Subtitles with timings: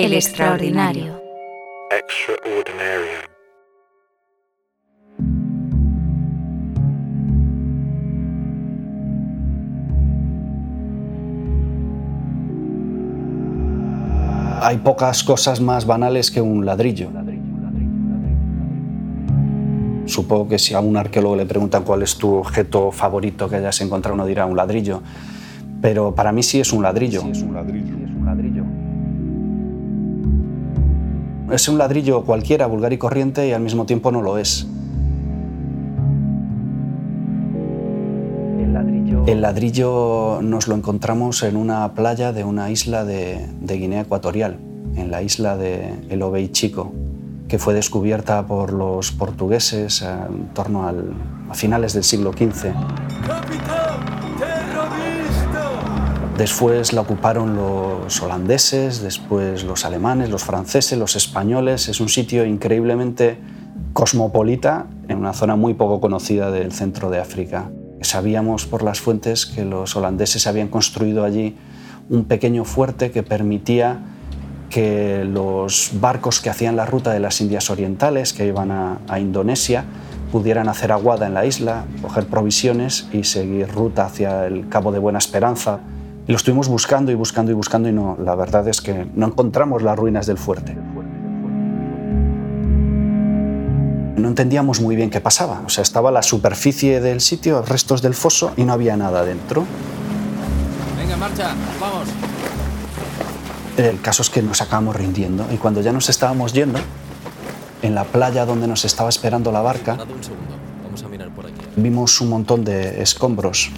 [0.00, 1.20] El extraordinario.
[14.62, 17.10] Hay pocas cosas más banales que un ladrillo.
[20.06, 23.80] Supongo que si a un arqueólogo le preguntan cuál es tu objeto favorito que hayas
[23.80, 25.02] encontrado, uno dirá un ladrillo.
[25.82, 27.22] Pero para mí sí es un ladrillo.
[27.22, 28.07] Es un ladrillo.
[31.50, 34.66] Es un ladrillo cualquiera, vulgar y corriente, y al mismo tiempo no lo es.
[39.26, 44.58] El ladrillo nos lo encontramos en una playa de una isla de, de Guinea Ecuatorial,
[44.96, 46.92] en la isla de El Obey Chico,
[47.46, 51.12] que fue descubierta por los portugueses en torno al,
[51.50, 52.72] a finales del siglo XV.
[56.38, 61.88] Después la ocuparon los holandeses, después los alemanes, los franceses, los españoles.
[61.88, 63.38] Es un sitio increíblemente
[63.92, 67.72] cosmopolita en una zona muy poco conocida del centro de África.
[68.02, 71.56] Sabíamos por las fuentes que los holandeses habían construido allí
[72.08, 73.98] un pequeño fuerte que permitía
[74.70, 79.18] que los barcos que hacían la ruta de las Indias Orientales, que iban a, a,
[79.18, 79.86] Indonesia,
[80.30, 85.00] pudieran hacer aguada en la isla, coger provisiones y seguir ruta hacia el Cabo de
[85.00, 85.80] Buena Esperanza.
[86.28, 89.28] Y lo estuvimos buscando y buscando y buscando y no, la verdad es que no
[89.28, 90.76] encontramos las ruinas del fuerte.
[94.16, 95.62] No entendíamos muy bien qué pasaba.
[95.64, 99.64] O sea, estaba la superficie del sitio, restos del foso y no había nada dentro.
[100.98, 102.08] Venga, marcha, vamos.
[103.78, 106.78] El caso es que nos acabamos rindiendo y cuando ya nos estábamos yendo,
[107.80, 111.46] en la playa donde nos estaba esperando la barca, Un segundo, vamos a mirar por
[111.46, 111.62] aquí.
[111.76, 113.70] vimos un montón de escombros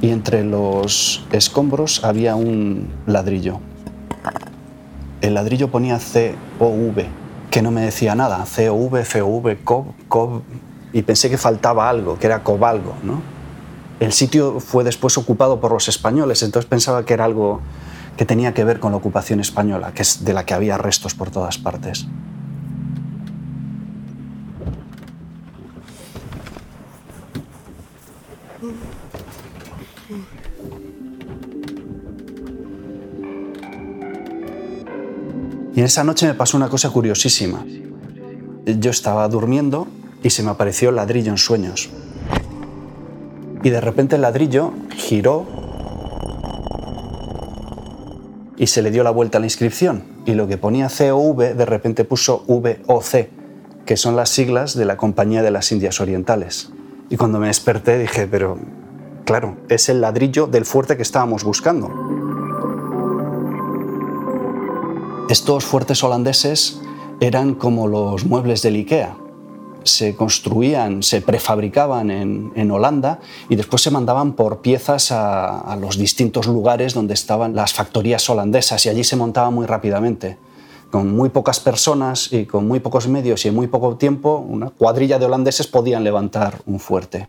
[0.00, 3.60] y entre los escombros había un ladrillo.
[5.20, 5.98] El ladrillo ponía
[6.58, 7.04] COV,
[7.50, 10.42] que no me decía nada, COV, FOV, COV, COV,
[10.92, 13.22] y pensé que faltaba algo, que era cobalgo, ¿no?
[14.00, 17.60] El sitio fue después ocupado por los españoles, entonces pensaba que era algo
[18.16, 21.14] que tenía que ver con la ocupación española, que es de la que había restos
[21.14, 22.06] por todas partes.
[35.74, 37.64] Y en esa noche me pasó una cosa curiosísima.
[38.64, 39.88] Yo estaba durmiendo
[40.22, 41.90] y se me apareció el ladrillo en sueños.
[43.62, 45.46] Y de repente el ladrillo giró
[48.56, 50.04] y se le dio la vuelta a la inscripción.
[50.26, 53.28] Y lo que ponía COV de repente puso VOC,
[53.84, 56.70] que son las siglas de la Compañía de las Indias Orientales.
[57.10, 58.58] Y cuando me desperté dije, pero
[59.24, 61.90] claro, es el ladrillo del fuerte que estábamos buscando.
[65.34, 66.80] Estos fuertes holandeses
[67.18, 69.16] eran como los muebles del IKEA.
[69.82, 73.18] Se construían, se prefabricaban en, en Holanda
[73.48, 78.30] y después se mandaban por piezas a, a, los distintos lugares donde estaban las factorías
[78.30, 80.38] holandesas y allí se montaba muy rápidamente.
[80.92, 84.70] Con muy pocas personas y con muy pocos medios y en muy poco tiempo, una
[84.70, 87.28] cuadrilla de holandeses podían levantar un fuerte.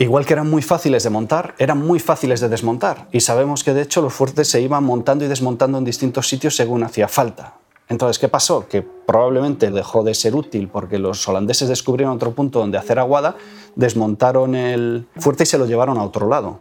[0.00, 3.06] Igual que eran muy fáciles de montar, eran muy fáciles de desmontar.
[3.12, 6.56] Y sabemos que de hecho los fuertes se iban montando y desmontando en distintos sitios
[6.56, 7.56] según hacía falta.
[7.86, 8.66] Entonces, ¿qué pasó?
[8.66, 13.36] Que probablemente dejó de ser útil porque los holandeses descubrieron otro punto donde hacer aguada,
[13.76, 16.60] desmontaron el fuerte y se lo llevaron a otro lado.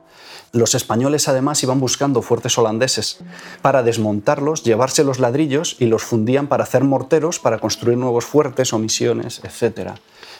[0.51, 3.19] Los españoles además iban buscando fuertes holandeses
[3.61, 8.73] para desmontarlos, llevarse los ladrillos y los fundían para hacer morteros, para construir nuevos fuertes
[8.73, 9.91] o misiones, etc.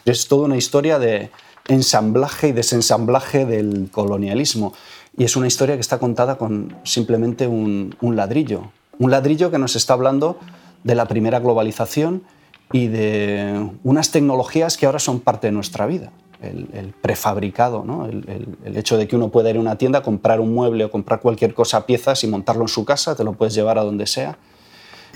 [0.04, 1.32] Es toda una historia de,
[1.70, 4.74] ensamblaje y desensamblaje del colonialismo.
[5.18, 8.72] Y es una historia que está contada con simplemente un, un, ladrillo.
[8.98, 10.38] Un ladrillo que nos está hablando
[10.84, 12.24] de la primera globalización
[12.72, 16.12] y de unas tecnologías que ahora son parte de nuestra vida.
[16.42, 18.06] El, el prefabricado, ¿no?
[18.06, 20.86] el, el, el, hecho de que uno pueda ir a una tienda, comprar un mueble
[20.86, 23.84] o comprar cualquier cosa, piezas y montarlo en su casa, te lo puedes llevar a
[23.84, 24.38] donde sea.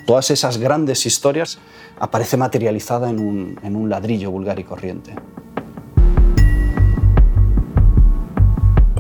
[0.06, 1.60] Todas esas grandes historias
[1.98, 5.16] aparece materializada en un, en un ladrillo vulgar y corriente.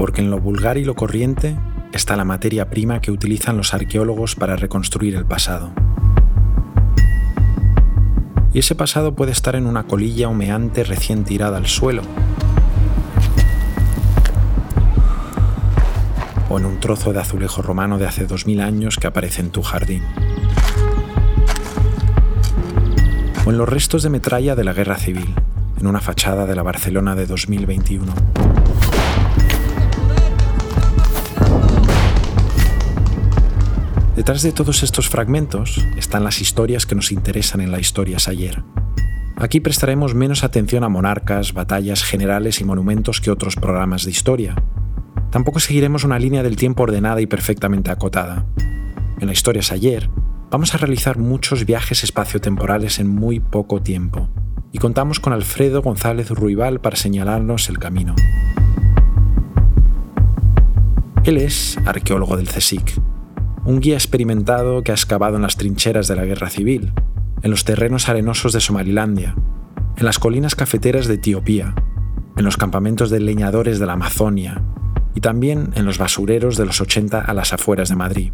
[0.04, 1.56] Porque en lo vulgar y lo corriente
[1.94, 5.72] está la materia prima que utilizan los arqueólogos para reconstruir el pasado.
[8.52, 12.02] Y ese pasado puede estar en una colilla humeante recién tirada al suelo,
[16.50, 19.62] o en un trozo de azulejo romano de hace 2000 años que aparece en tu
[19.62, 20.04] jardín,
[23.46, 25.34] o en los restos de metralla de la guerra civil,
[25.80, 28.83] en una fachada de la Barcelona de 2021.
[34.24, 38.64] Detrás de todos estos fragmentos están las historias que nos interesan en la historia Sayer.
[39.36, 44.56] Aquí prestaremos menos atención a monarcas, batallas, generales y monumentos que otros programas de historia.
[45.30, 48.46] Tampoco seguiremos una línea del tiempo ordenada y perfectamente acotada.
[49.20, 50.10] En la historia Sayer
[50.50, 54.30] vamos a realizar muchos viajes espaciotemporales en muy poco tiempo
[54.72, 58.16] y contamos con Alfredo González Ruibal para señalarnos el camino.
[61.26, 63.02] Él es arqueólogo del CSIC
[63.66, 66.92] un guía experimentado que ha excavado en las trincheras de la guerra civil,
[67.42, 69.36] en los terrenos arenosos de Somalilandia,
[69.96, 71.74] en las colinas cafeteras de Etiopía,
[72.36, 74.62] en los campamentos de leñadores de la Amazonia
[75.16, 78.32] y también en los basureros de los 80 a las afueras de Madrid.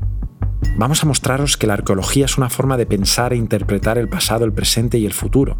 [0.77, 4.45] Vamos a mostraros que la arqueología es una forma de pensar e interpretar el pasado,
[4.45, 5.57] el presente y el futuro,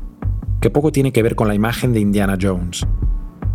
[0.61, 2.87] que poco tiene que ver con la imagen de Indiana Jones.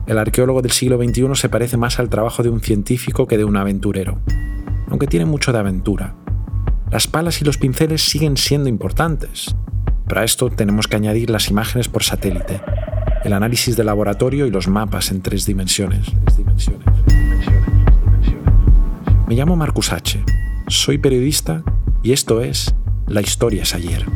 [0.07, 3.45] El arqueólogo del siglo XXI se parece más al trabajo de un científico que de
[3.45, 4.21] un aventurero
[4.95, 6.15] aunque tiene mucho de aventura.
[6.89, 9.57] Las palas y los pinceles siguen siendo importantes.
[10.09, 12.61] Para esto tenemos que añadir las imágenes por satélite,
[13.25, 16.07] el análisis de laboratorio y los mapas en tres dimensiones.
[19.27, 20.23] Me llamo Marcus H.
[20.69, 21.65] Soy periodista
[22.05, 22.73] y esto es
[23.09, 24.07] La historia es ayer.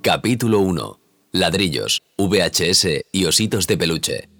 [0.00, 1.00] Capítulo 1.
[1.32, 4.37] Ladrillos, VHS y ositos de peluche.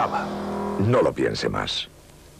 [0.00, 0.26] Saba,
[0.78, 1.90] no lo piense más.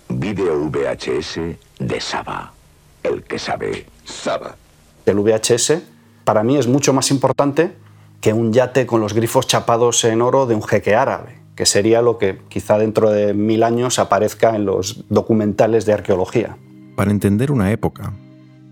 [0.08, 1.40] Video VHS
[1.78, 2.54] de Saba,
[3.02, 4.56] el que sabe Saba.
[5.04, 5.82] El VHS
[6.24, 7.76] para mí es mucho más importante
[8.22, 12.00] que un yate con los grifos chapados en oro de un jeque árabe, que sería
[12.00, 16.56] lo que quizá dentro de mil años aparezca en los documentales de arqueología.
[16.96, 18.14] Para entender una época,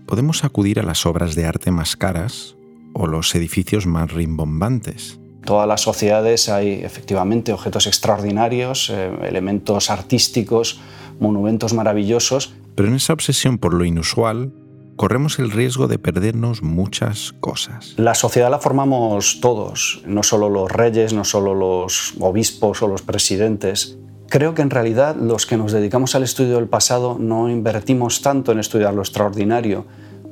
[0.07, 2.55] podemos acudir a las obras de arte más caras
[2.93, 5.18] o los edificios más rimbombantes.
[5.45, 10.79] Todas las sociedades hay efectivamente objetos extraordinarios, eh, elementos artísticos,
[11.19, 12.53] monumentos maravillosos.
[12.75, 14.51] Pero en esa obsesión por lo inusual,
[14.99, 17.93] corremos el riesgo de perdernos muchas cosas.
[17.95, 23.01] La sociedad la formamos todos, no solo los reyes, no solo los obispos o los
[23.01, 23.97] presidentes.
[24.27, 28.51] Creo que en realidad los que nos dedicamos al estudio del pasado no invertimos tanto
[28.51, 29.85] en estudiar lo extraordinario,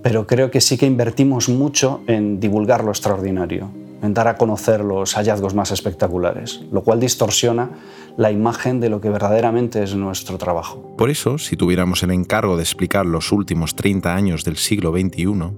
[0.03, 3.71] pero creo que sí que invertimos mucho en divulgar lo extraordinario,
[4.01, 7.71] en dar a conocer los hallazgos más espectaculares, lo cual distorsiona
[8.17, 10.95] la imagen de lo que verdaderamente es nuestro trabajo.
[10.97, 15.53] Por eso, si tuviéramos el encargo de explicar los últimos 30 años del siglo XXI,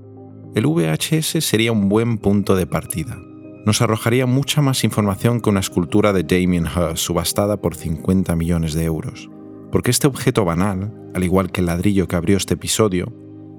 [0.56, 3.18] el VHS sería un buen punto de partida
[3.66, 8.74] nos arrojaría mucha más información que una escultura de Damien Hirst subastada por 50 millones
[8.74, 9.30] de euros.
[9.72, 13.14] Porque este objeto banal, al igual que el ladrillo que abrió este episodio,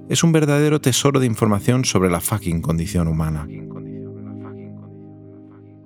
[0.09, 3.47] es un verdadero tesoro de información sobre la fucking condición humana.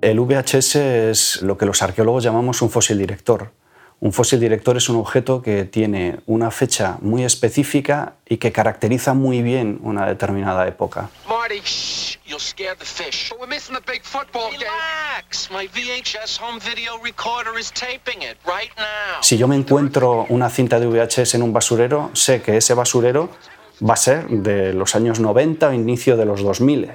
[0.02, 3.50] El VHS es lo que los arqueólogos llamamos un fósil director.
[3.98, 9.14] Un fósil director es un objeto que tiene una fecha muy específica y que caracteriza
[9.14, 11.08] muy bien una determinada época.
[11.26, 13.30] Marty, shh, you'll scare the fish.
[13.30, 14.64] But we're missing the big football game.
[14.64, 15.50] Relax.
[15.50, 19.22] My VHS home video recorder is taping it right now.
[19.22, 23.30] Si yo me encuentro una cinta de VHS en un basurero, sé que ese basurero
[23.82, 26.90] va a ser de los años 90 o inicio de los 2000,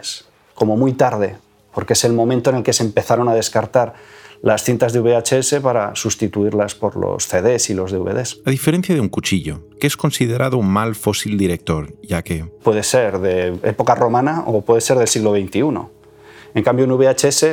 [0.53, 1.37] como muy tarde,
[1.73, 3.93] porque es el momento en el que se empezaron a descartar
[4.41, 8.41] las cintas de VHS para sustituirlas por los CDs y los DVDs.
[8.45, 12.45] A diferencia de un cuchillo, que es considerado un mal fósil director, ya que...
[12.63, 15.61] Puede ser de época romana o puede ser del siglo XXI.
[16.53, 17.45] En cambio, un VHS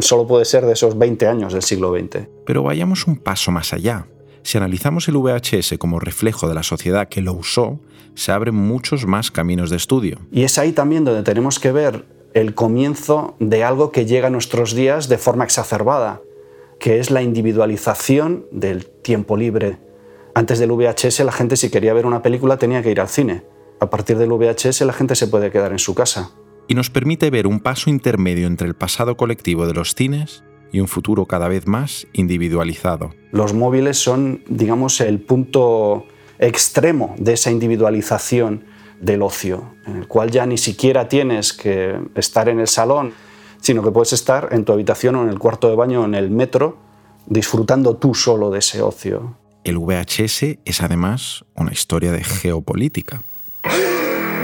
[0.00, 2.28] solo puede ser de esos 20 años del siglo XX.
[2.44, 4.06] Pero vayamos un paso más allá.
[4.42, 7.80] Si analizamos el VHS como reflejo de la sociedad que lo usó,
[8.14, 10.18] se abren muchos más caminos de estudio.
[10.30, 14.30] Y es ahí también donde tenemos que ver el comienzo de algo que llega a
[14.30, 16.20] nuestros días de forma exacerbada,
[16.80, 19.78] que es la individualización del tiempo libre.
[20.34, 23.44] Antes del VHS la gente si quería ver una película tenía que ir al cine.
[23.80, 26.32] A partir del VHS la gente se puede quedar en su casa.
[26.66, 30.80] Y nos permite ver un paso intermedio entre el pasado colectivo de los cines y
[30.80, 33.14] un futuro cada vez más individualizado.
[33.30, 36.06] Los móviles son, digamos, el punto
[36.40, 38.64] extremo de esa individualización
[39.04, 43.12] del ocio, en el cual ya ni siquiera tienes que estar en el salón
[43.64, 46.14] sino que puedes estar en tu habitación o en el cuarto de baño o en
[46.14, 46.76] el metro
[47.24, 49.38] disfrutando tú solo de ese ocio.
[49.64, 53.22] El VHS es además una historia de geopolítica.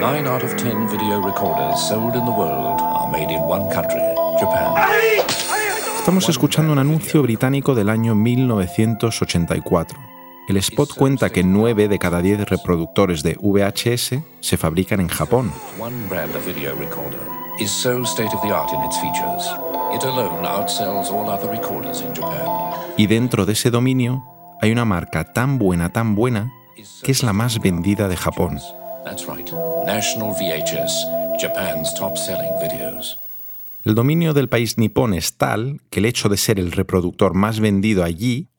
[0.00, 4.00] Nine out of ten video recorders sold in the world are made in one country,
[4.40, 4.72] Japan.
[4.96, 10.09] Esto Estamos escuchando un anuncio británico del año 1984.
[10.50, 15.52] El spot cuenta que 9 de cada 10 reproductores de VHS se fabrican en Japón.
[22.96, 24.24] Y dentro de ese dominio
[24.60, 26.52] hay una marca tan buena, tan buena,
[27.04, 28.58] que es la más vendida de Japón.
[33.84, 37.60] El dominio del país nipón es tal que el hecho de ser el reproductor más
[37.60, 38.49] vendido allí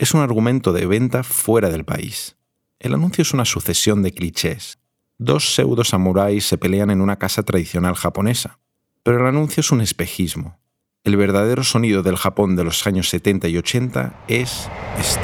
[0.00, 2.34] es un argumento de venta fuera del país.
[2.78, 4.78] El anuncio es una sucesión de clichés.
[5.18, 8.58] Dos pseudo samuráis se pelean en una casa tradicional japonesa.
[9.02, 10.58] Pero el anuncio es un espejismo.
[11.04, 15.20] El verdadero sonido del Japón de los años 70 y 80 es este.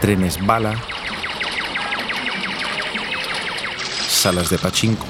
[0.00, 0.74] Trenes bala,
[4.08, 5.06] salas de pachinko,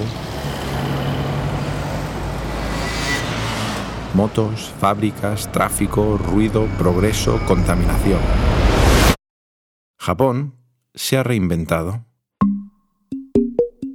[4.14, 8.20] motos, fábricas, tráfico, ruido, progreso, contaminación.
[9.98, 10.54] Japón
[10.94, 12.04] se ha reinventado.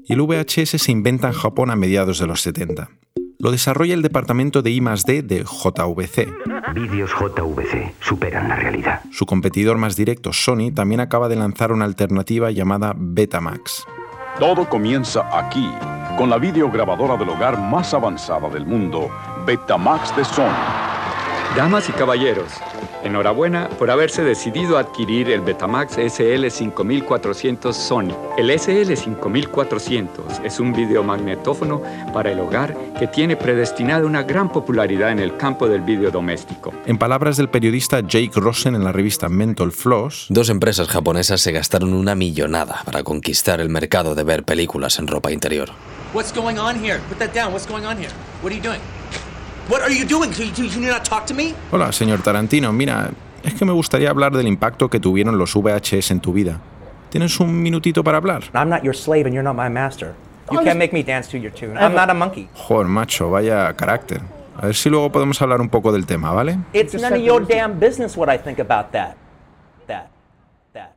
[0.06, 2.90] Y el VHS se inventa en Japón a mediados de los 70.
[3.38, 6.28] Lo desarrolla el departamento de I+D de JVC.
[6.74, 9.02] Vídeos JVC superan la realidad.
[9.12, 13.86] Su competidor más directo, Sony, también acaba de lanzar una alternativa llamada Betamax.
[14.40, 15.70] Todo comienza aquí,
[16.18, 19.10] con la videograbadora del hogar más avanzada del mundo,
[19.50, 20.54] Betamax de Sony.
[21.56, 22.52] Damas y caballeros,
[23.04, 28.16] enhorabuena por haberse decidido a adquirir el Betamax SL5400 Sony.
[28.38, 31.82] El SL5400 es un videomagnetófono
[32.14, 36.72] para el hogar que tiene predestinada una gran popularidad en el campo del video doméstico.
[36.86, 41.52] En palabras del periodista Jake Rosen en la revista Mental Floss, Dos empresas japonesas se
[41.52, 45.70] gastaron una millonada para conquistar el mercado de ver películas en ropa interior.
[46.14, 47.00] What's going on here?
[47.10, 47.52] Put that down.
[47.52, 48.12] What's going on here?
[48.44, 48.80] What are you doing?
[49.70, 50.32] What are you doing?
[50.32, 51.54] Do you, do you not talk to me?
[51.72, 53.12] Hola, señor Tarantino, mira,
[53.44, 56.60] es que me gustaría hablar del impacto que tuvieron los VHS en tu vida.
[57.12, 58.46] ¿Tienes un minutito para hablar?
[58.56, 60.16] I'm not your slave and you're not my master.
[60.52, 61.78] You can't make me dance to your tune.
[61.78, 62.50] I'm not a monkey.
[62.56, 64.22] Joder, macho, vaya carácter.
[64.58, 66.58] A ver si luego podemos hablar un poco del tema, ¿vale?
[66.74, 69.18] It's none of your damn business what I think about that.
[69.86, 70.08] That.
[70.74, 70.96] That.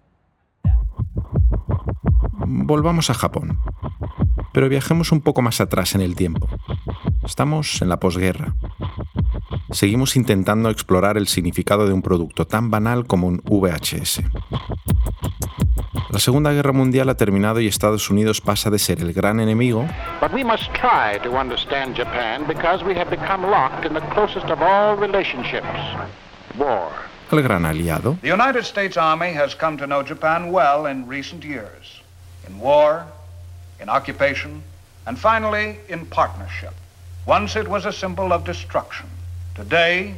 [2.46, 3.58] Volvamos a Japón.
[4.52, 6.48] Pero viajemos un poco más atrás en el tiempo.
[7.24, 8.54] Estamos en la posguerra.
[9.70, 14.22] Seguimos intentando explorar el significado de un producto tan banal como un VHS.
[16.10, 19.86] La Segunda Guerra Mundial ha terminado y Estados Unidos pasa de ser el gran enemigo
[20.20, 24.50] But we must try to understand Japan because we have become locked in the closest
[24.50, 25.64] of all relationships
[26.58, 26.90] war.
[27.30, 28.18] al gran aliado.
[28.20, 32.02] The United States Army has come to know Japan well in recent years.
[32.46, 33.06] In war,
[33.80, 34.62] in occupation,
[35.06, 36.74] and finally in partnership.
[37.26, 39.06] Once it was a symbol of destruction.
[39.54, 40.16] Today,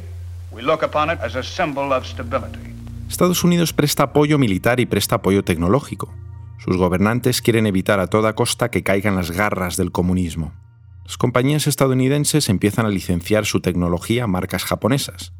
[0.51, 2.73] we look upon it as a symbol of stability.
[3.07, 6.11] Estados Unidos presta apoyo militar y presta apoyo tecnológico.
[6.57, 10.53] Sus gobernantes quieren evitar a toda costa que caigan las garras del comunismo.
[11.05, 15.31] Las compañías estadounidenses empiezan a licenciar su tecnología a marcas japonesas.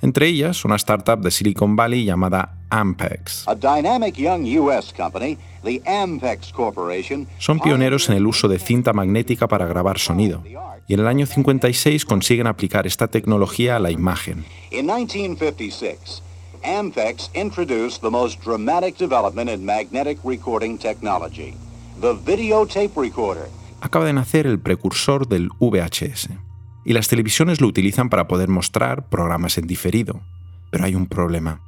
[0.00, 3.48] Entre ellas, una startup de Silicon Valley llamada Ampex.
[3.48, 4.94] A dynamic young U.S.
[4.96, 10.44] company, the Ampex Corporation, Son pioneros en el uso de cinta magnética para grabar sonido,
[10.88, 14.44] y en el año 56 consiguen aplicar esta tecnología a la imagen.
[14.70, 16.22] in 1956,
[16.64, 21.54] Ampex introduced the most dramatic development in magnetic recording technology,
[22.00, 23.48] the videotape recorder.
[23.80, 26.30] Acaba de nacer el precursor del VHS,
[26.84, 30.20] y las televisiones lo utilizan para poder mostrar programas en diferido.
[30.70, 31.60] Pero hay un problema.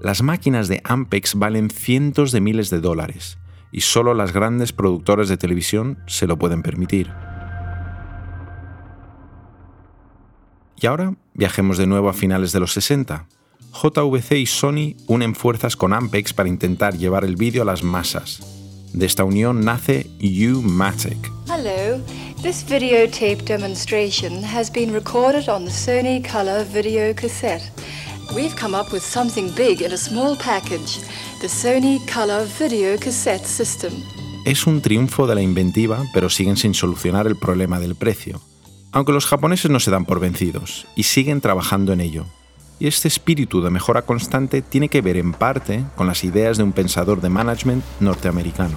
[0.00, 3.38] Las máquinas de Ampex valen cientos de miles de dólares,
[3.72, 7.10] y solo las grandes productoras de televisión se lo pueden permitir.
[10.84, 13.26] Y ahora viajemos de nuevo a finales de los 60.
[13.72, 18.40] JVC y Sony unen fuerzas con Ampex para intentar llevar el vídeo a las masas.
[18.92, 21.16] De esta unión nace U-Matic,
[21.48, 21.98] Hello.
[22.42, 27.62] This videotape demonstration has been recorded on the Sony Color video cassette.
[28.36, 31.00] We've come up with something big in a small package
[31.40, 33.94] the Sony Color video cassette system.
[34.44, 38.42] Es un triunfo de la inventiva, pero siguen sin solucionar el problema del precio.
[38.94, 42.26] Aunque los japoneses no se dan por vencidos y siguen trabajando en ello.
[42.78, 46.62] Y este espíritu de mejora constante tiene que ver en parte con las ideas de
[46.62, 48.76] un pensador de management norteamericano.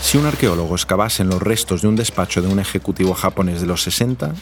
[0.00, 3.66] Si un arqueólogo excavase en los restos de un despacho de un ejecutivo japonés de
[3.66, 4.34] los 60,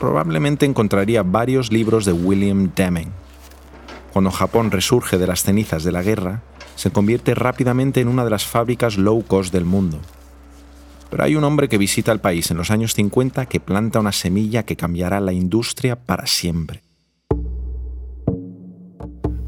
[0.00, 3.12] probablemente encontraría varios libros de William Deming.
[4.14, 6.40] Cuando Japón resurge de las cenizas de la guerra,
[6.74, 10.00] se convierte rápidamente en una de las fábricas low cost del mundo.
[11.12, 14.12] Pero hay un hombre que visita el país en los años 50 que planta una
[14.12, 16.80] semilla que cambiará la industria para siempre.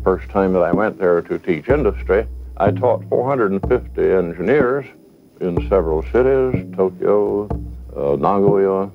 [0.05, 2.27] First time that I went there to teach industry,
[2.59, 4.85] I taught 450 engineers
[5.41, 7.49] in several cities, Tokyo,
[7.97, 8.91] uh, Nagoya,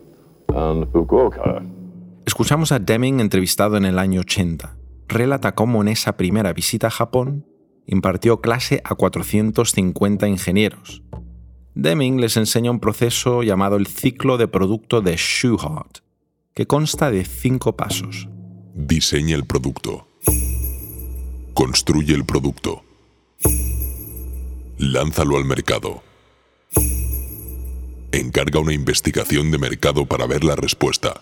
[0.53, 1.63] and Fukuoka.
[2.27, 4.75] Escuchamos a Deming entrevistado en el año 80.
[5.07, 7.47] Relata cómo en esa primera visita a Japón
[7.87, 11.01] impartió clase a 450 ingenieros.
[11.79, 15.99] Deming les enseña un proceso llamado el ciclo de producto de Schuhart,
[16.53, 18.27] que consta de cinco pasos.
[18.73, 20.05] Diseña el producto.
[21.53, 22.83] Construye el producto.
[24.77, 26.03] Lánzalo al mercado.
[28.11, 31.21] Encarga una investigación de mercado para ver la respuesta.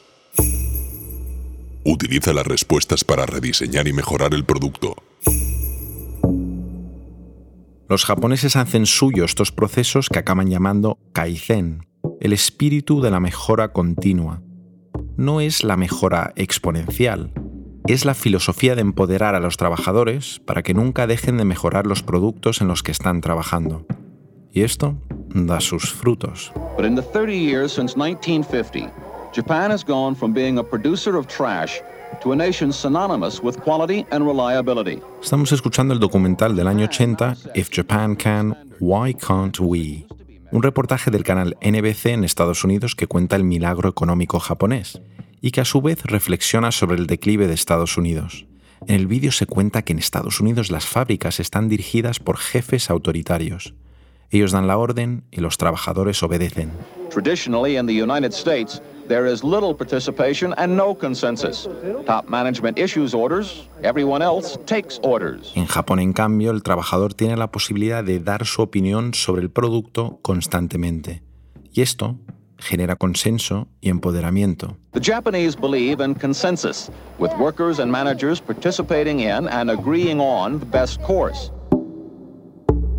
[1.84, 4.96] Utiliza las respuestas para rediseñar y mejorar el producto.
[7.90, 11.88] Los japoneses hacen suyo estos procesos que acaban llamando kaizen,
[12.20, 14.42] el espíritu de la mejora continua.
[15.16, 17.32] No es la mejora exponencial,
[17.88, 22.04] es la filosofía de empoderar a los trabajadores para que nunca dejen de mejorar los
[22.04, 23.86] productos en los que están trabajando.
[24.52, 24.98] Y esto
[25.30, 26.52] da sus frutos.
[26.76, 28.92] But in the 30 years since 1950,
[29.38, 31.80] Japan has gone from being a producer of trash
[32.24, 35.00] to a nation synonymous with quality and reliability.
[35.22, 40.08] Estamos escuchando el documental del año 80, If Japan Can, Why Can't We?
[40.52, 45.00] Un reportaje del canal NBC en Estados Unidos que cuenta el milagro económico japonés
[45.40, 48.48] y que a su vez reflexiona sobre el declive de Estados Unidos.
[48.88, 52.90] En el vídeo se cuenta que en Estados Unidos las fábricas están dirigidas por jefes
[52.90, 53.76] autoritarios.
[54.32, 56.72] Ellos dan la orden y los trabajadores obedecen.
[57.12, 61.68] Traditionally in the United States, there is little participation and no consensus.
[62.06, 65.52] Top management issues orders, everyone else takes orders.
[65.56, 69.50] En Japón, en cambio, el trabajador tiene la posibilidad de dar su opinión sobre el
[69.50, 71.24] producto constantemente.
[71.72, 72.18] Y esto
[72.58, 74.78] genera consenso y empoderamiento.
[74.92, 76.90] The Japanese believe in consensus,
[77.20, 81.52] with workers and managers participating in and agreeing on the best course.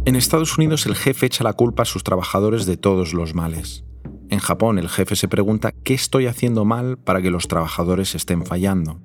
[0.04, 3.84] En Estados Unidos el jefe echa la culpa a sus trabajadores de todos los males.
[4.30, 8.44] En Japón el jefe se pregunta qué estoy haciendo mal para que los trabajadores estén
[8.44, 9.00] fallando.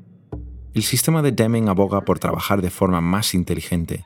[0.74, 4.06] El sistema de Deming aboga por trabajar de forma más inteligente,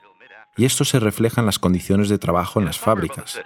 [0.56, 3.40] y esto se refleja en las condiciones de trabajo en las fábricas.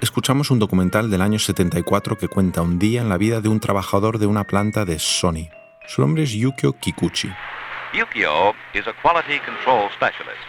[0.00, 3.58] Escuchamos un documental del año 74 que cuenta un día en la vida de un
[3.58, 5.48] trabajador de una planta de Sony.
[5.88, 7.32] Su nombre es Yukio Kikuchi.
[7.92, 10.44] Yukio is a quality control specialist.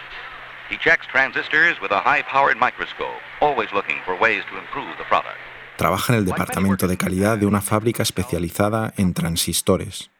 [0.68, 5.38] He checks transistors with a high-powered microscope, always looking for ways to improve the product.
[5.78, 10.10] Trabaja en el departamento de calidad de una fábrica especializada en transistores,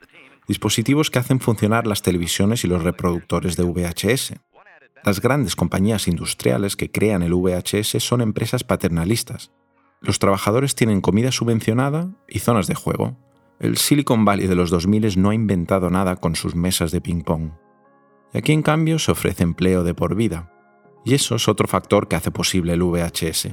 [0.49, 4.41] dispositivos que hacen funcionar las televisiones y los reproductores de VHS.
[5.05, 9.51] Las grandes compañías industriales que crean el VHS son empresas paternalistas.
[10.01, 13.19] Los trabajadores tienen comida subvencionada y zonas de juego.
[13.61, 17.51] El Silicon Valley de los 2000 no ha inventado nada con sus mesas de ping-pong.
[18.33, 20.51] Y aquí en cambio se ofrece empleo de por vida.
[21.05, 23.51] Y eso es otro factor que hace posible el VHS.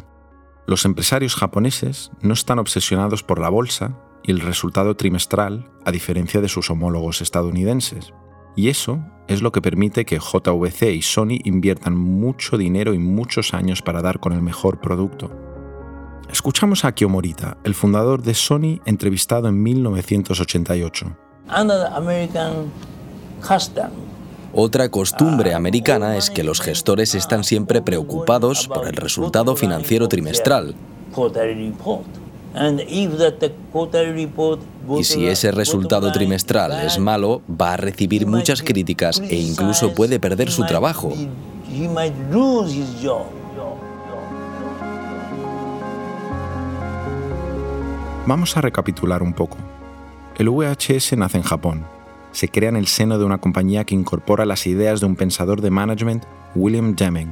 [0.65, 6.39] Los empresarios japoneses no están obsesionados por la bolsa y el resultado trimestral, a diferencia
[6.39, 8.13] de sus homólogos estadounidenses.
[8.55, 13.53] Y eso es lo que permite que JVC y Sony inviertan mucho dinero y muchos
[13.53, 15.46] años para dar con el mejor producto.
[16.31, 21.05] Escuchamos a Akio Morita, el fundador de Sony, entrevistado en 1988.
[21.57, 22.71] Under the American
[23.41, 23.91] custom,
[24.53, 30.75] Otra costumbre americana es que los gestores están siempre preocupados por el resultado financiero trimestral.
[34.97, 40.19] Y si ese resultado trimestral es malo, va a recibir muchas críticas e incluso puede
[40.19, 41.13] perder su trabajo.
[48.27, 49.57] Vamos a recapitular un poco.
[50.37, 51.85] El VHS nace en Japón.
[52.33, 55.61] Se crea en el seno de una compañía que incorpora las ideas de un pensador
[55.61, 57.31] de management, William Deming.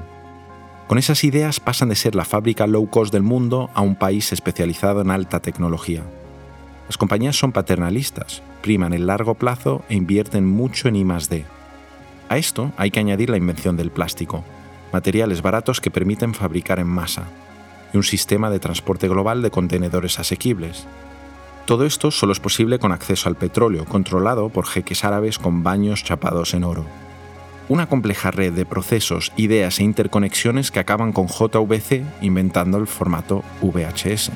[0.88, 4.32] Con esas ideas pasan de ser la fábrica low cost del mundo a un país
[4.32, 6.02] especializado en alta tecnología.
[6.88, 11.44] Las compañías son paternalistas, priman el largo plazo e invierten mucho en I+D.
[12.30, 14.46] A esto hay que añadir la invención del plástico,
[14.94, 17.26] materiales baratos que permiten fabricar en masa,
[17.96, 20.86] y un sistema de transporte global de contenedores asequibles.
[21.66, 26.04] Todo esto solo es posible con acceso al petróleo, controlado por jeques árabes con baños
[26.04, 26.86] chapados en oro.
[27.70, 33.44] Una compleja red de procesos, ideas e interconexiones que acaban con JVC inventando el formato
[33.62, 34.32] VHS.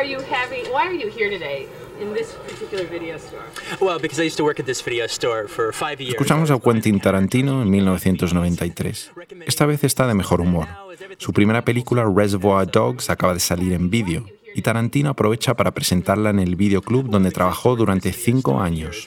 [0.00, 0.64] Are you having?
[0.72, 1.68] Why are you here today
[2.00, 3.44] in this particular video store?
[3.80, 6.14] Well, because I used to work at this video store for five years.
[6.14, 9.12] Escuchamos a Quentin Tarantino en 1993.
[9.46, 10.68] Esta vez está de mejor humor.
[11.20, 16.30] Su primera película, Reservoir Dogs, acaba de salir en vídeo y Tarantino aprovecha para presentarla
[16.30, 19.06] en el videoclub donde trabajó durante cinco años.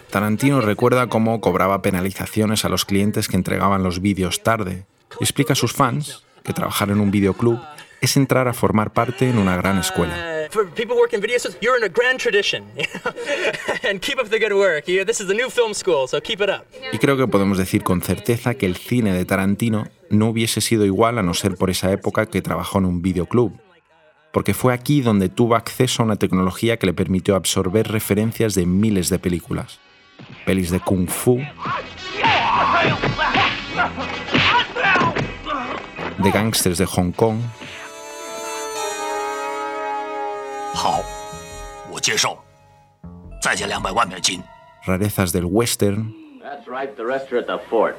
[0.10, 4.86] Tarantino recuerda cómo cobraba penalizaciones a los clientes que entregaban los vídeos tarde
[5.18, 7.60] y explica a sus fans que trabajar en un videoclub
[8.00, 10.35] es entrar a formar parte en una gran escuela.
[10.50, 12.64] For people working video stores, you're in a grand tradition.
[13.88, 14.86] and keep up the good work.
[14.86, 16.64] You- this is the new film school, so keep it up.
[16.92, 20.84] Y creo que podemos decir con certeza que el cine de Tarantino no hubiese sido
[20.84, 23.52] igual a no ser por esa época que trabajó en un videoclub.
[24.32, 28.66] Porque fue aquí donde tuvo acceso a una tecnología que le permitió absorber referencias de
[28.66, 29.78] miles de películas.
[30.44, 31.40] Pelis de kung fu,
[36.18, 37.38] de gángsters de Hong Kong,
[40.75, 41.03] 好，
[41.91, 42.37] 我接受，
[43.41, 44.41] 再加两百万美金。
[44.85, 47.95] rarezas del western, That's right, the rest are at the fort.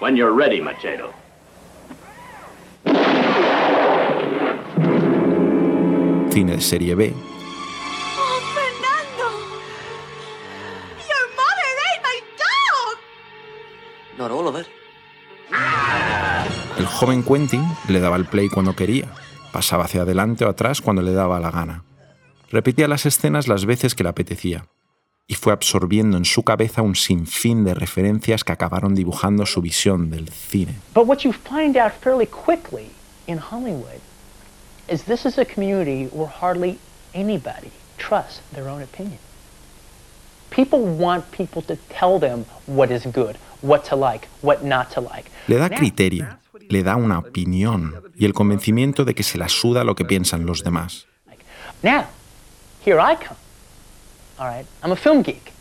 [0.00, 1.12] When you're ready, Machado.
[6.30, 7.12] cine de serie B,
[8.18, 9.28] Oh, Fernando!
[11.06, 12.98] Your mother ate my dog!
[14.18, 14.66] Not all of it.
[16.78, 19.06] El joven Quentin le daba el play cuando quería,
[19.57, 21.83] pasaba hacia adelante o atrás cuando le daba la gana.
[22.51, 24.67] Repetía las escenas las veces que le apetecía,
[25.25, 30.11] y fue absorbiendo en su cabeza un sinfín de referencias que acabaron dibujando su visión
[30.11, 30.75] del cine.
[30.93, 32.91] But what you find out fairly quickly
[33.25, 33.99] in Hollywood
[34.87, 36.77] is this is a community where hardly
[37.15, 39.17] anybody trusts their own opinion.
[40.51, 45.01] People want people to tell them what is good, what to like, what not to
[45.01, 45.31] like.
[45.47, 46.37] Le da criterio,
[46.69, 50.45] le da una opinión y el convencimiento de que se la suda lo que piensan
[50.45, 51.05] los demás.
[51.83, 52.05] Now,
[52.83, 53.37] here I come.
[54.39, 55.51] All right, I'm a film geek.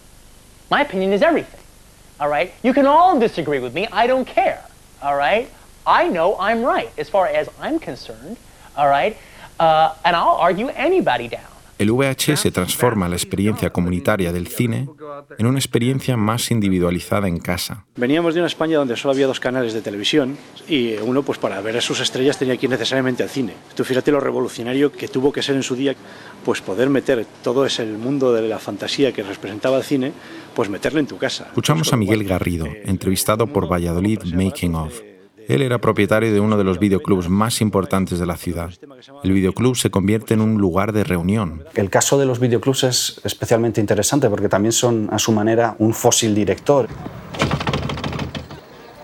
[0.70, 1.60] My opinion is everything.
[2.18, 3.86] All right, you can all disagree with me.
[3.92, 4.62] I don't care.
[5.02, 5.48] All right,
[5.86, 8.36] I know I'm right as far as I'm concerned.
[8.76, 9.16] All right,
[9.60, 11.55] uh, and I'll argue anybody down.
[11.78, 14.88] El VHS transforma la experiencia comunitaria del cine
[15.38, 17.84] en una experiencia más individualizada en casa.
[17.96, 21.60] Veníamos de una España donde solo había dos canales de televisión y uno pues para
[21.60, 23.52] ver a sus estrellas tenía que ir necesariamente al cine.
[23.74, 25.94] Tú fíjate lo revolucionario que tuvo que ser en su día
[26.46, 30.12] pues poder meter todo ese mundo de la fantasía que representaba el cine,
[30.54, 31.44] pues meterlo en tu casa.
[31.48, 35.15] Escuchamos a Miguel Garrido, entrevistado por Valladolid Making of.
[35.48, 38.70] Él era propietario de uno de los videoclubs más importantes de la ciudad.
[39.22, 41.64] El videoclub se convierte en un lugar de reunión.
[41.74, 45.94] El caso de los videoclubs es especialmente interesante porque también son a su manera un
[45.94, 46.88] fósil director.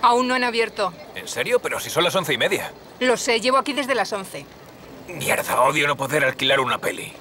[0.02, 0.92] Aún no han abierto.
[1.14, 1.60] ¿En serio?
[1.62, 2.72] Pero si son las once y media.
[2.98, 4.44] Lo sé, llevo aquí desde las 11.
[5.16, 7.12] Mierda, odio no poder alquilar una peli.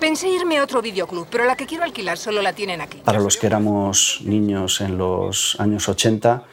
[0.00, 3.02] Pensé irme a otro videoclub, pero la que quiero alquilar solo la tienen aquí.
[3.04, 6.44] Para los que éramos niños en los años 80,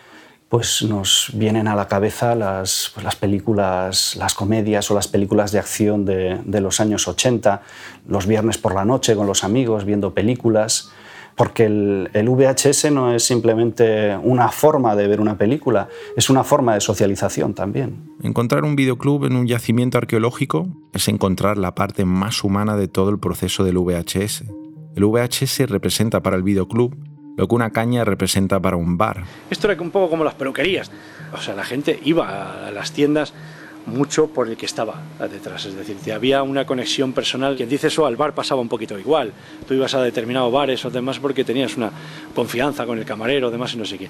[0.52, 5.54] pues nos vienen a la cabeza las, pues las películas, las comedias o las películas
[5.54, 7.62] de acción de, de los años 80,
[8.10, 10.92] los viernes por la noche con los amigos viendo películas,
[11.38, 15.88] porque el, el VHS no es simplemente una forma de ver una película,
[16.18, 18.12] es una forma de socialización también.
[18.22, 23.10] Encontrar un videoclub en un yacimiento arqueológico es encontrar la parte más humana de todo
[23.10, 24.44] el proceso del VHS.
[24.98, 26.94] El VHS representa para el videoclub
[27.38, 29.24] lo que una caña representa para un bar.
[29.50, 30.92] Esto era un poco como las peluquerías.
[31.34, 33.34] O sea, la gente iba a las tiendas
[33.86, 35.66] mucho por el que estaba detrás.
[35.66, 37.56] Es decir, había una conexión personal.
[37.56, 39.34] Quien dice eso, al bar pasaba un poquito igual.
[39.68, 41.92] Tú ibas a determinados bares o demás porque tenías una
[42.34, 44.10] confianza con el camarero, demás y no sé qué.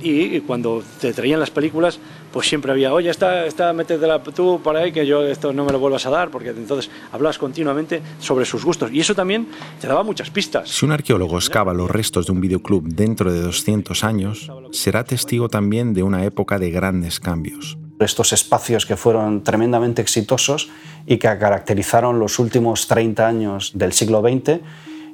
[0.00, 1.98] Y cuando te traían las películas,
[2.32, 5.72] pues siempre había, oye, esta, esta métetela tú por ahí, que yo esto no me
[5.72, 8.90] lo vuelvas a dar, porque entonces hablabas continuamente sobre sus gustos.
[8.92, 9.48] Y eso también
[9.80, 10.68] te daba muchas pistas.
[10.68, 15.48] Si un arqueólogo excava los restos de un videoclub dentro de 200 años, será testigo
[15.48, 17.78] también de una época de grandes cambios.
[18.00, 20.70] Estos espacios que fueron tremendamente exitosos
[21.06, 24.60] y que caracterizaron los últimos 30 años del siglo XX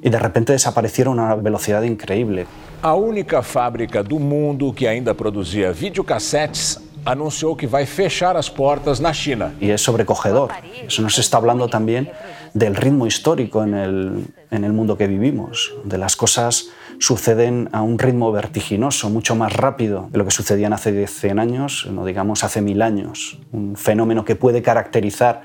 [0.01, 2.45] y de repente desaparecieron a una velocidad increíble.
[2.81, 8.99] A única fábrica do mundo que ainda produzia videocassetes anunciou que vai fechar as portas
[8.99, 9.53] na China.
[9.61, 10.51] Y es sobrecogedor.
[10.87, 12.09] Eso nos está hablando también
[12.53, 17.81] del ritmo histórico en el, en el mundo que vivimos, de las cosas suceden a
[17.81, 22.43] un ritmo vertiginoso, mucho más rápido de lo que sucedían hace 100 años, no digamos
[22.43, 23.39] hace mil años.
[23.51, 25.43] Un fenómeno que puede caracterizar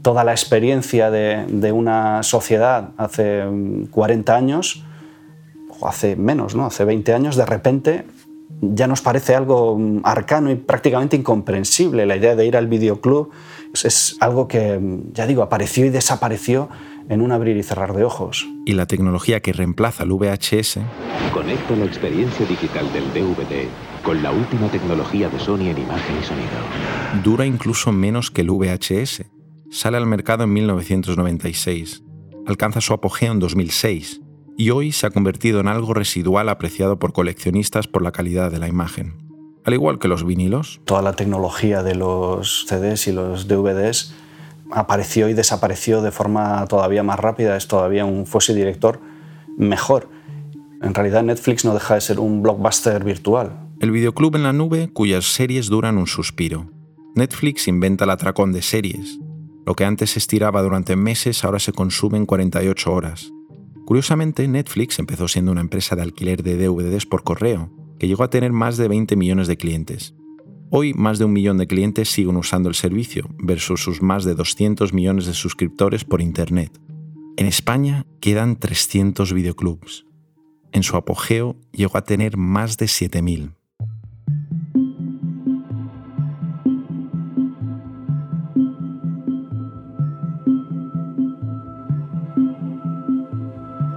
[0.00, 3.44] toda la experiencia de, de una sociedad hace
[3.90, 4.84] 40 años,
[5.80, 6.66] o hace menos, ¿no?
[6.66, 8.04] hace 20 años, de repente
[8.60, 12.06] ya nos parece algo arcano y prácticamente incomprensible.
[12.06, 13.30] La idea de ir al videoclub
[13.72, 14.80] es algo que,
[15.12, 16.68] ya digo, apareció y desapareció
[17.08, 18.46] en un abrir y cerrar de ojos.
[18.66, 20.80] Y la tecnología que reemplaza el VHS...
[21.32, 23.66] Conecta la experiencia digital del DVD
[24.02, 27.22] con la última tecnología de Sony en imagen y sonido.
[27.22, 29.24] Dura incluso menos que el VHS.
[29.70, 32.02] Sale al mercado en 1996.
[32.46, 34.22] Alcanza su apogeo en 2006
[34.58, 38.58] y hoy se ha convertido en algo residual apreciado por coleccionistas por la calidad de
[38.58, 39.14] la imagen.
[39.64, 40.80] Al igual que los vinilos.
[40.84, 44.14] Toda la tecnología de los CDs y los DVDs
[44.72, 49.00] apareció y desapareció de forma todavía más rápida, es todavía un fuese director
[49.56, 50.10] mejor.
[50.82, 53.60] En realidad Netflix no deja de ser un blockbuster virtual.
[53.78, 56.66] El videoclub en la nube cuyas series duran un suspiro.
[57.14, 59.20] Netflix inventa el atracón de series.
[59.64, 63.32] Lo que antes se estiraba durante meses ahora se consume en 48 horas.
[63.88, 68.28] Curiosamente, Netflix empezó siendo una empresa de alquiler de DVDs por correo, que llegó a
[68.28, 70.14] tener más de 20 millones de clientes.
[70.68, 74.34] Hoy más de un millón de clientes siguen usando el servicio, versus sus más de
[74.34, 76.78] 200 millones de suscriptores por Internet.
[77.38, 80.04] En España quedan 300 videoclubs.
[80.70, 83.54] En su apogeo llegó a tener más de 7.000.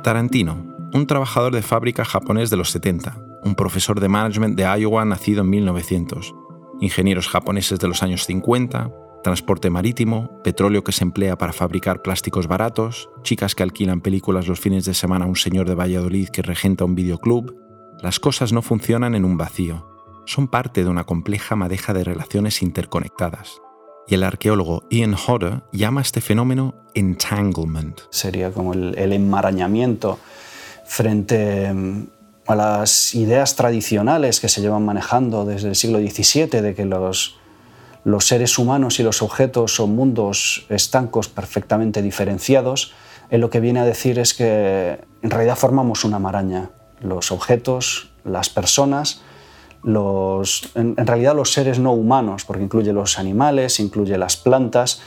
[0.02, 5.06] Tarantino, un trabajador de fábrica japonés de los 70, un profesor de management de Iowa
[5.06, 6.34] nacido en 1900,
[6.80, 8.92] ingenieros japoneses de los años 50,
[9.24, 14.60] transporte marítimo, petróleo que se emplea para fabricar plásticos baratos, chicas que alquilan películas los
[14.60, 17.56] fines de semana a un señor de Valladolid que regenta un videoclub.
[18.02, 19.88] Las cosas no funcionan en un vacío,
[20.26, 23.62] son parte de una compleja madeja de relaciones interconectadas
[24.08, 28.02] y el arqueólogo Ian Hodder llama a este fenómeno entanglement.
[28.10, 30.20] Sería como el, enmarañamiento
[30.86, 32.08] frente mm,
[32.48, 37.38] a las ideas tradicionales que se llevan manejando desde el siglo XVII de que los,
[38.04, 42.94] los seres humanos y los objetos son mundos estancos perfectamente diferenciados,
[43.30, 46.72] en lo que viene a decir es que en realidad formamos una maraña.
[47.00, 49.22] Los objetos, las personas,
[49.84, 55.02] en, realidad los seres no humanos, porque incluye los animales, incluye las plantas.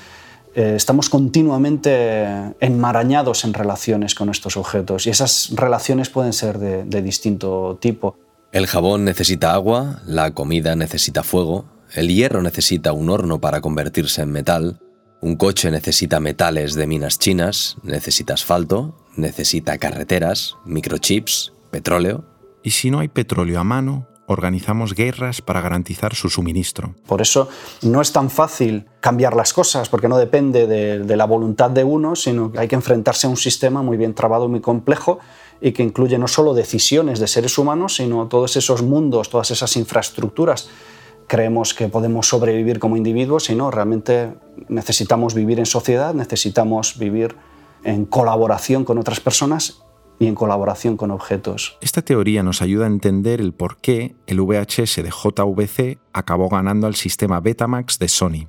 [0.54, 2.26] Eh, estamos continuamente
[2.60, 8.16] enmarañados en relaciones con estos objetos y esas relaciones pueden ser de, de distinto tipo.
[8.52, 14.22] El jabón necesita agua, la comida necesita fuego, el hierro necesita un horno para convertirse
[14.22, 14.80] en metal,
[15.20, 22.24] un coche necesita metales de minas chinas, necesita asfalto, necesita carreteras, microchips, petróleo.
[22.62, 26.94] Y si no hay petróleo a mano, organizamos guerras para garantizar su suministro.
[27.06, 27.48] Por eso
[27.82, 32.16] no es tan fácil cambiar las cosas, porque no depende de, la voluntad de uno,
[32.16, 35.18] sino que hay que enfrentarse a un sistema muy bien trabado, muy complejo,
[35.60, 39.76] y que incluye no solo decisiones de seres humanos, sino todos esos mundos, todas esas
[39.76, 40.68] infraestructuras.
[41.26, 44.34] Creemos que podemos sobrevivir como individuos, sino realmente
[44.68, 47.36] necesitamos vivir en sociedad, necesitamos vivir
[47.82, 49.83] en colaboración con otras personas
[50.18, 51.76] y en colaboración con objetos.
[51.80, 56.86] Esta teoría nos ayuda a entender el por qué el VHS de JVC acabó ganando
[56.86, 58.48] al sistema Betamax de Sony.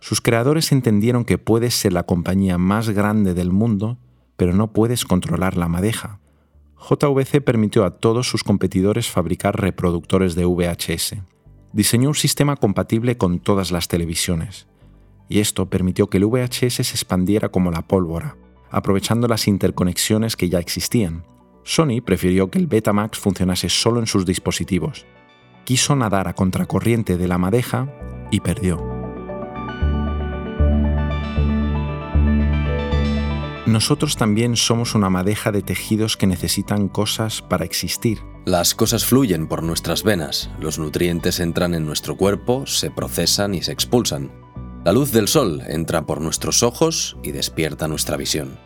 [0.00, 3.98] Sus creadores entendieron que puedes ser la compañía más grande del mundo,
[4.36, 6.20] pero no puedes controlar la madeja.
[6.78, 11.16] JVC permitió a todos sus competidores fabricar reproductores de VHS.
[11.72, 14.66] Diseñó un sistema compatible con todas las televisiones.
[15.28, 18.36] Y esto permitió que el VHS se expandiera como la pólvora
[18.70, 21.24] aprovechando las interconexiones que ya existían.
[21.62, 25.06] Sony prefirió que el Betamax funcionase solo en sus dispositivos.
[25.64, 27.92] Quiso nadar a contracorriente de la madeja
[28.30, 28.96] y perdió.
[33.66, 38.20] Nosotros también somos una madeja de tejidos que necesitan cosas para existir.
[38.44, 43.62] Las cosas fluyen por nuestras venas, los nutrientes entran en nuestro cuerpo, se procesan y
[43.62, 44.45] se expulsan.
[44.86, 48.56] La luz del sol entra por nuestros ojos y despierta nuestra visión.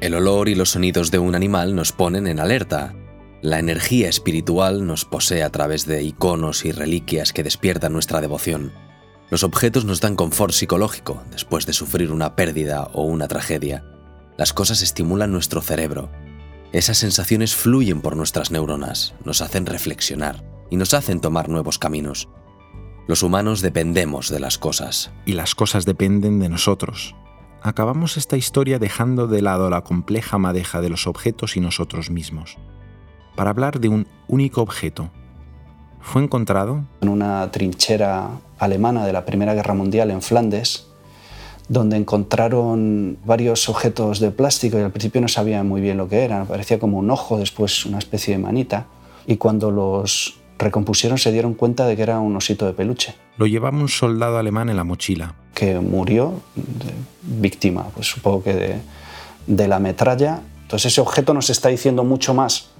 [0.00, 2.96] El olor y los sonidos de un animal nos ponen en alerta.
[3.42, 8.72] La energía espiritual nos posee a través de iconos y reliquias que despiertan nuestra devoción.
[9.30, 13.84] Los objetos nos dan confort psicológico después de sufrir una pérdida o una tragedia.
[14.36, 16.10] Las cosas estimulan nuestro cerebro.
[16.72, 22.28] Esas sensaciones fluyen por nuestras neuronas, nos hacen reflexionar y nos hacen tomar nuevos caminos.
[23.08, 25.10] Los humanos dependemos de las cosas.
[25.26, 27.16] Y las cosas dependen de nosotros.
[27.60, 32.58] Acabamos esta historia dejando de lado la compleja madeja de los objetos y nosotros mismos,
[33.36, 35.10] para hablar de un único objeto.
[36.00, 40.88] Fue encontrado en una trinchera alemana de la Primera Guerra Mundial en Flandes,
[41.68, 46.24] donde encontraron varios objetos de plástico y al principio no sabían muy bien lo que
[46.24, 48.86] eran, parecía como un ojo, después una especie de manita,
[49.24, 53.14] y cuando los recompusieron se dieron cuenta de que era un osito de peluche.
[53.36, 55.34] Lo llevaba un soldado alemán en la mochila.
[55.54, 58.76] Que murió de- víctima, pues supongo que de,
[59.46, 60.40] de la metralla.
[60.62, 62.70] Entonces ese objeto nos está diciendo mucho más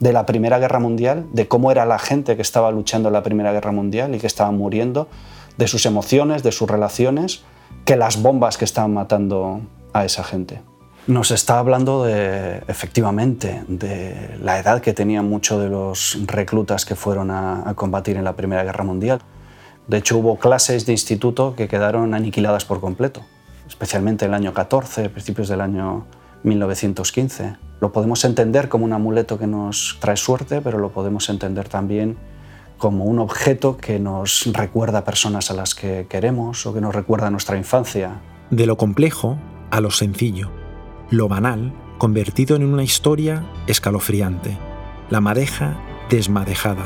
[0.00, 3.22] de la Primera Guerra Mundial, de cómo era la gente que estaba luchando en la
[3.22, 5.08] Primera Guerra Mundial y que estaba muriendo,
[5.56, 7.42] de sus emociones, de sus relaciones,
[7.84, 9.60] que las bombas que estaban matando
[9.92, 10.60] a esa gente.
[11.08, 16.96] Nos está hablando de, efectivamente, de la edad que tenían muchos de los reclutas que
[16.96, 19.22] fueron a, combatir en la Primera Guerra Mundial.
[19.86, 23.24] De hecho, hubo clases de instituto que quedaron aniquiladas por completo,
[23.66, 26.04] especialmente el año 14, principios del año
[26.42, 27.56] 1915.
[27.80, 32.18] Lo podemos entender como un amuleto que nos trae suerte, pero lo podemos entender también
[32.76, 36.94] como un objeto que nos recuerda a personas a las que queremos o que nos
[36.94, 38.20] recuerda a nuestra infancia.
[38.50, 39.38] De lo complejo
[39.70, 40.57] a lo sencillo.
[41.10, 44.58] Lo banal convertido en una historia escalofriante.
[45.08, 45.78] La madeja
[46.10, 46.84] desmadejada.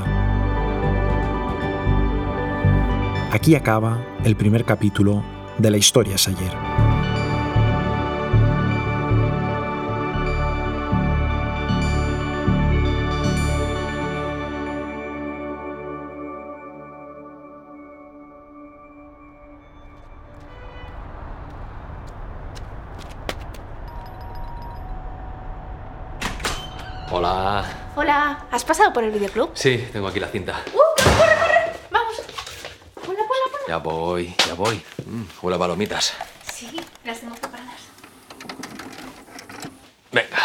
[3.33, 5.25] Aquí acaba el primer capítulo
[5.59, 6.72] de La historia es.
[27.23, 27.65] Hola.
[27.95, 29.51] Hola, ¿has pasado por el videoclub?
[29.55, 30.61] Sí, tengo aquí la cinta.
[30.75, 31.73] ¡Uh, corre, corre!
[31.89, 32.17] Vamos.
[32.95, 33.69] Ponla, ponla, ponla.
[33.69, 34.83] Ya voy, ya voy.
[35.07, 36.15] Mm, huele a palomitas.
[36.53, 37.81] Sí, las tengo preparadas.
[40.11, 40.37] Venga,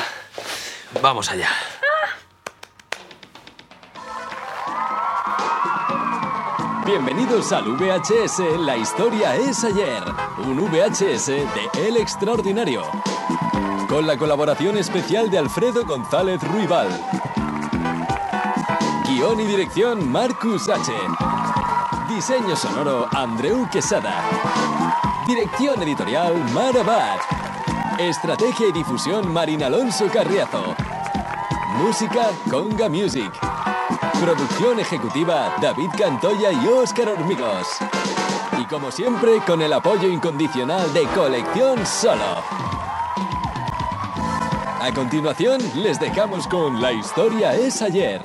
[1.02, 1.50] vamos allá.
[6.86, 10.04] Bienvenidos al VHS La historia es ayer,
[10.38, 12.84] un VHS de El Extraordinario,
[13.88, 16.88] con la colaboración especial de Alfredo González Ruibal.
[19.08, 20.92] Guión y dirección Marcus H.
[22.10, 24.24] Diseño sonoro Andreu Quesada.
[25.26, 27.20] Dirección editorial Marabat.
[28.00, 30.76] Estrategia y difusión Marín Alonso Carriazo.
[31.78, 33.32] Música Conga Music.
[34.20, 37.68] Producción ejecutiva David Cantoya y Óscar Hormigos.
[38.60, 42.67] Y como siempre, con el apoyo incondicional de Colección Solo.
[44.88, 48.22] A continuación, les dejamos con La historia es ayer.